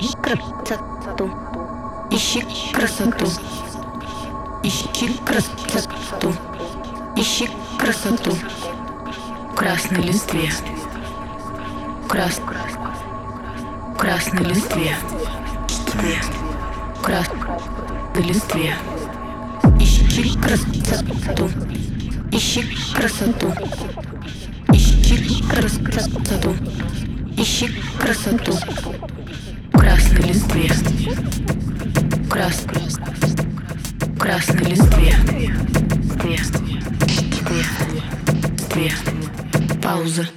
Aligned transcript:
Ищи 0.00 0.16
красоту. 0.22 1.30
Ищи 2.10 2.42
красоту. 2.72 3.26
Ищи 4.62 5.08
красоту. 5.26 6.34
Ищи 7.16 7.50
красоту. 7.78 8.30
В 9.52 9.54
красной 9.54 10.02
листве. 10.02 10.50
Крас... 12.08 12.40
В 12.40 13.96
красной 13.98 14.44
листве. 14.46 14.96
Крас... 17.02 17.28
На 18.14 18.20
листве. 18.20 18.74
Ищи 19.78 20.34
красоту. 20.38 21.50
Ищи 22.32 22.62
красоту. 22.96 23.52
Ищи 24.72 25.42
красоту. 25.42 26.56
Ищи 27.36 27.82
красоту 27.98 28.54
красной 30.20 30.28
листве, 30.28 30.70
красной, 32.28 32.82
красной 34.18 34.64
листве, 34.70 35.14
листве, 38.68 38.92
пауза, 39.82 40.28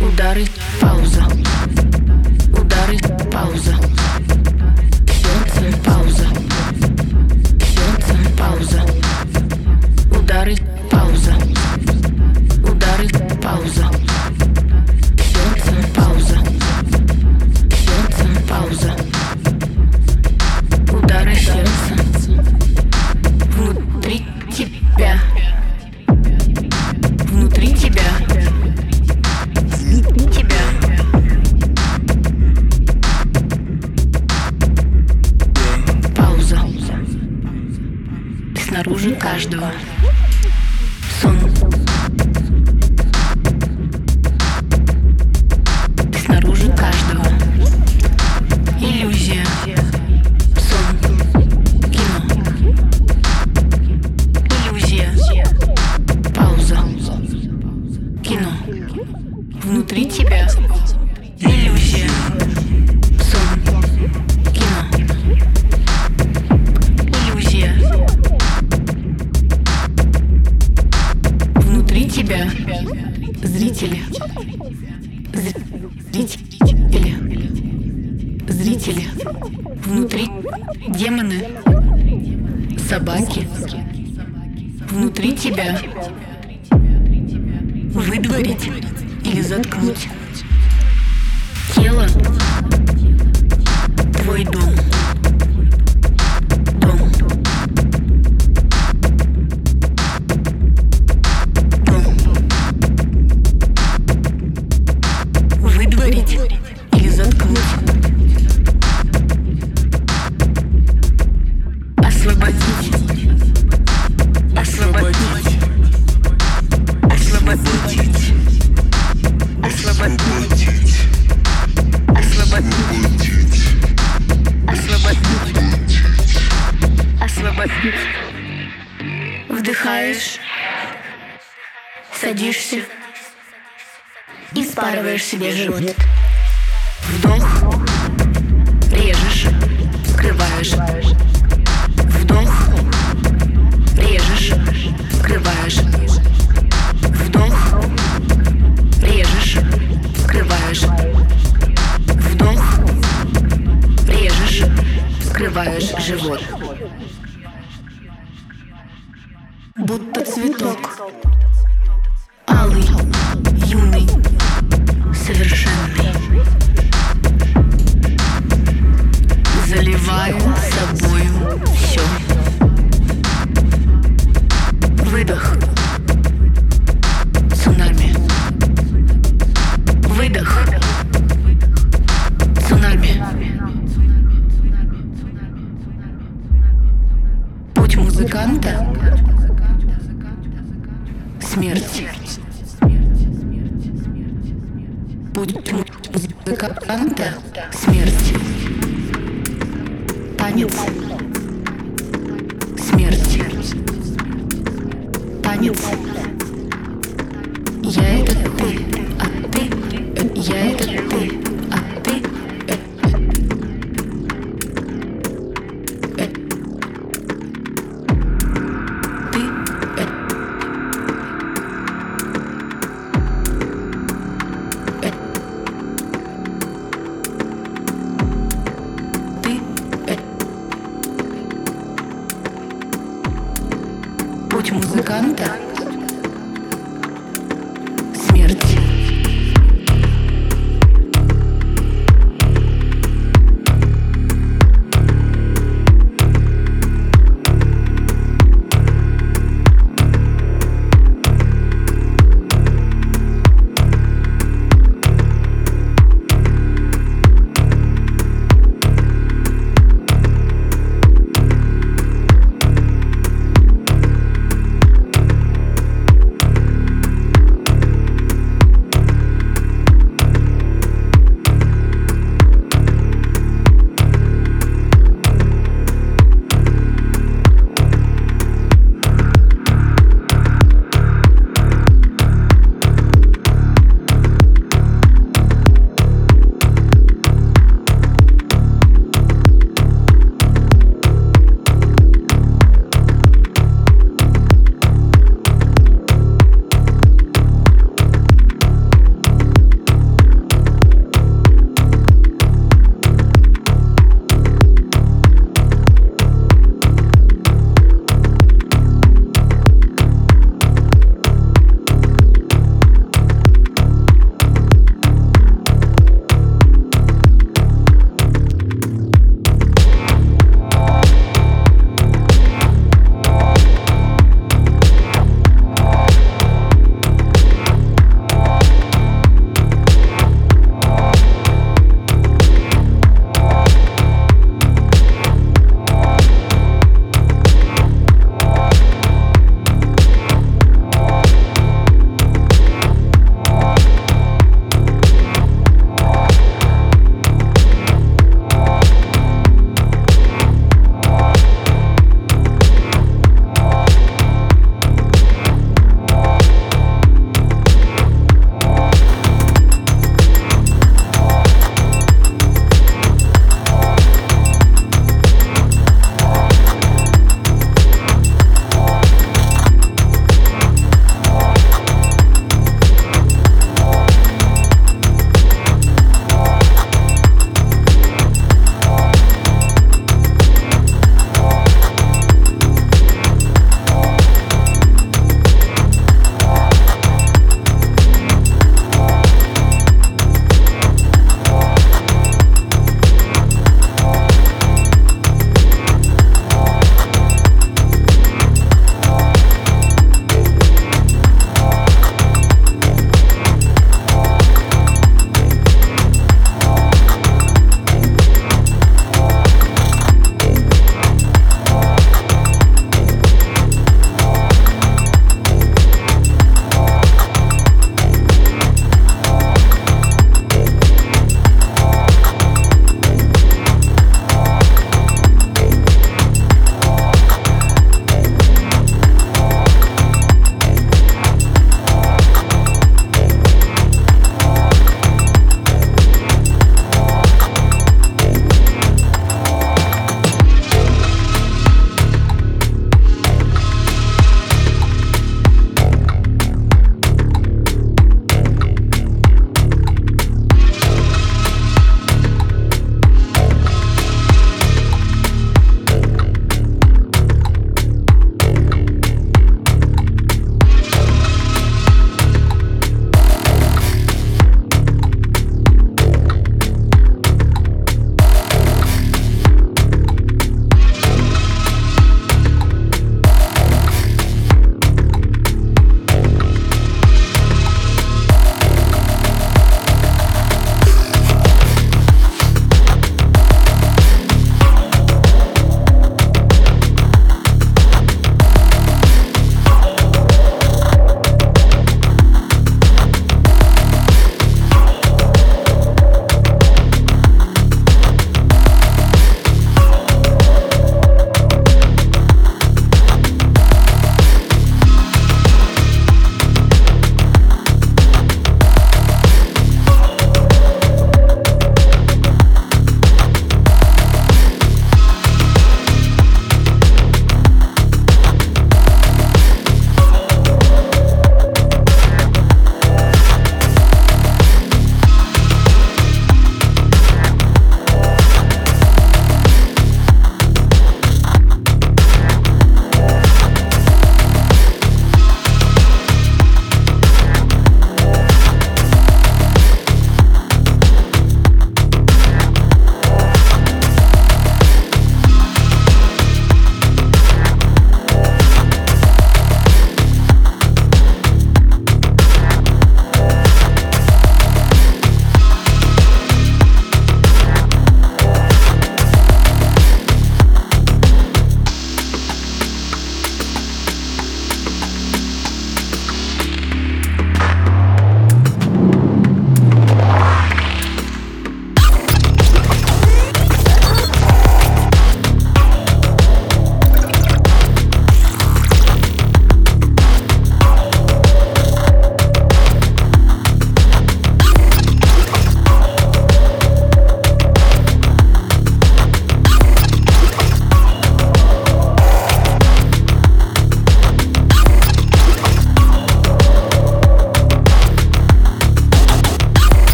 удары, 0.00 0.46
пауза. 0.80 1.21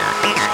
Yeah. 0.00 0.49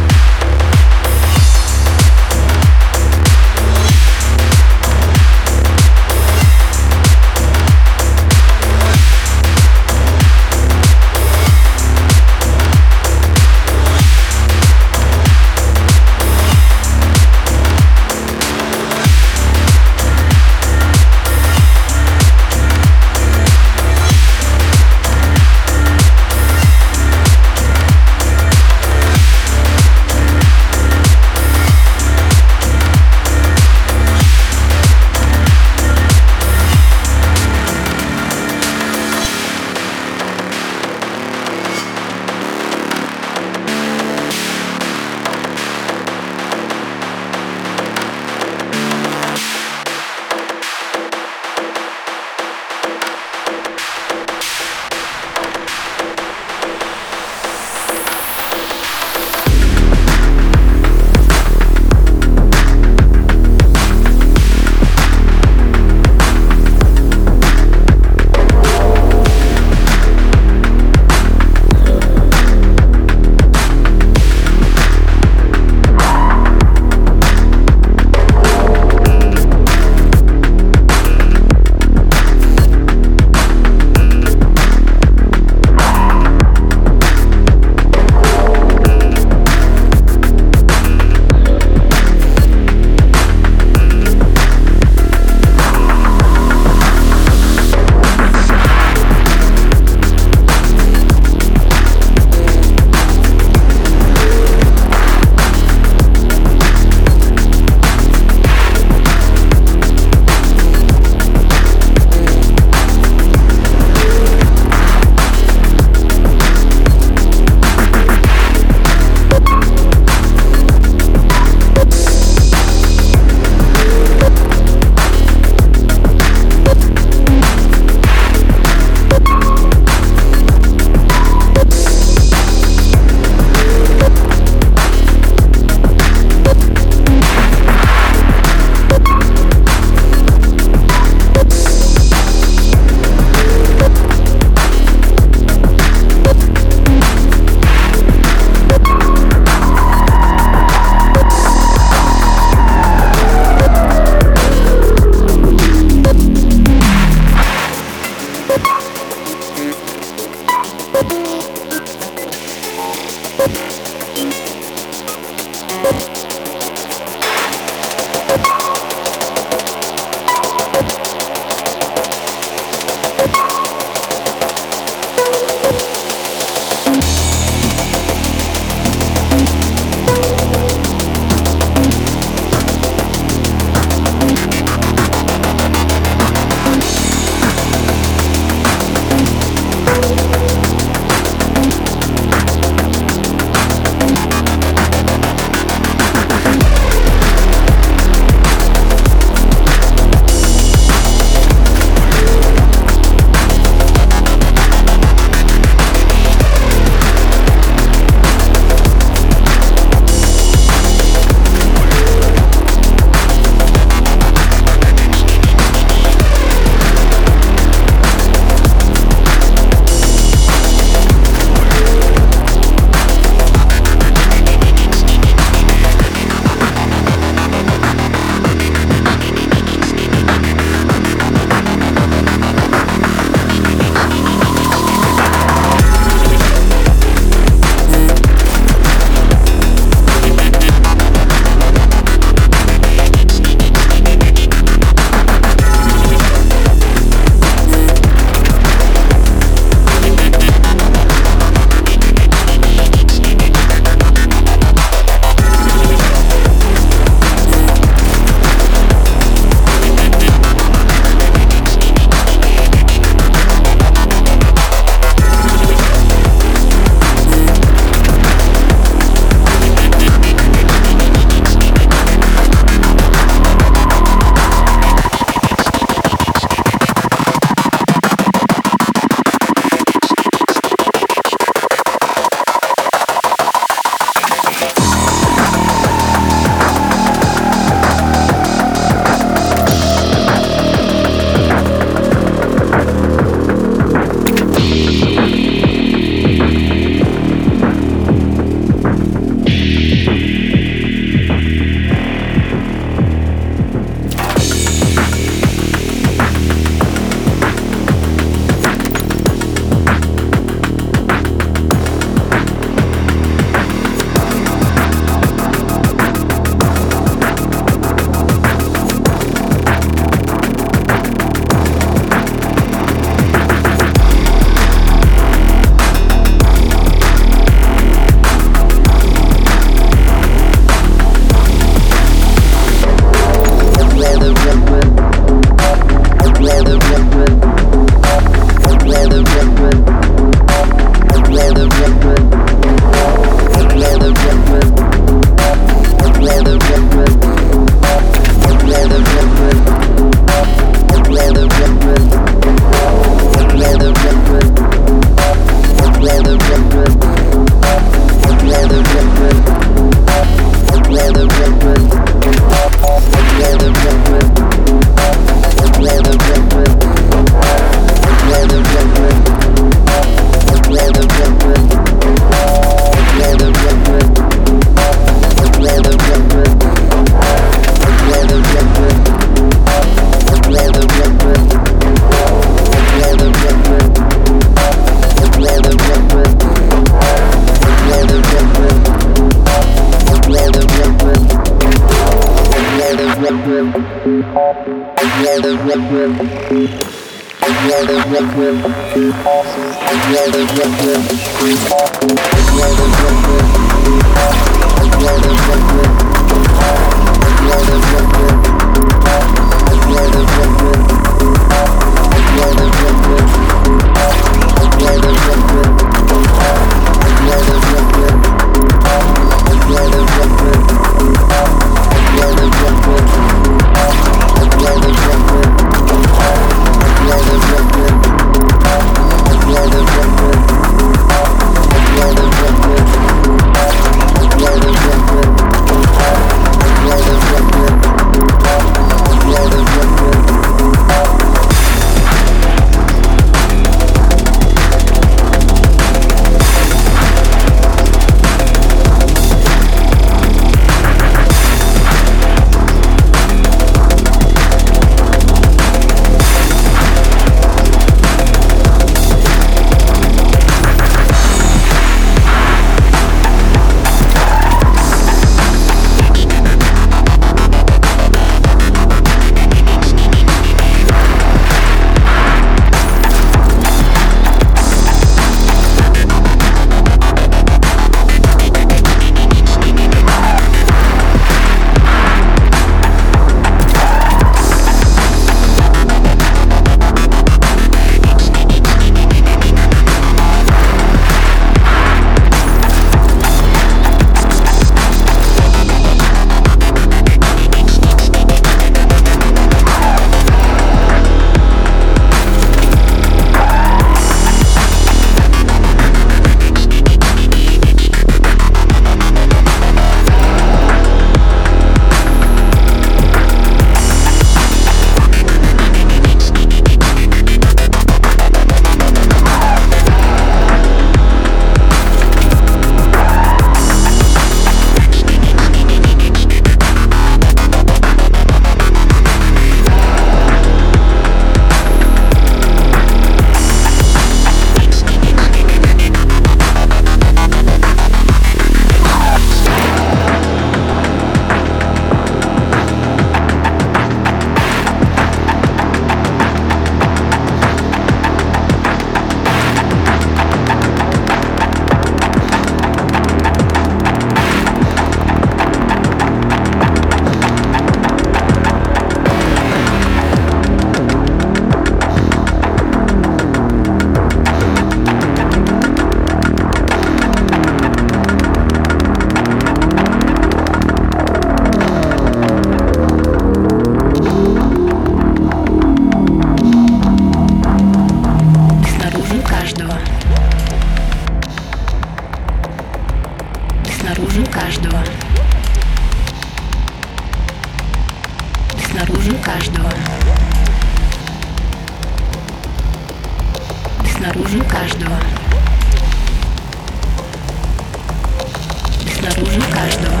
каждого. 599.58 600.00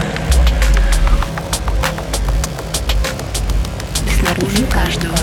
Снаружи 4.20 4.62
каждого. 4.66 5.17